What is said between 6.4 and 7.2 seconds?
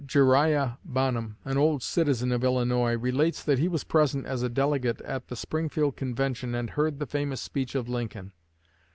and heard the